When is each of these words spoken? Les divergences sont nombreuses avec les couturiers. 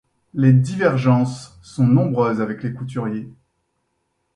Les 0.33 0.51
divergences 0.51 1.59
sont 1.61 1.85
nombreuses 1.85 2.41
avec 2.41 2.63
les 2.63 2.73
couturiers. 2.73 3.31